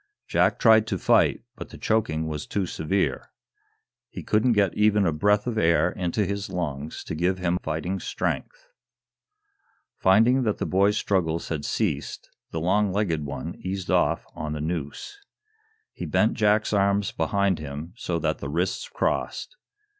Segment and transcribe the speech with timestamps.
[0.27, 3.29] Jack tried to fight, but the choking was too severe.
[4.09, 7.99] He couldn't get even a breath of air into his lungs to give him fighting
[7.99, 8.69] strength.
[9.99, 14.59] Finding that the boy's struggles had ceased, the long legged one eased off on the
[14.59, 15.19] noose.
[15.93, 19.55] He bent Jack's arms behind him so that the wrists crossed.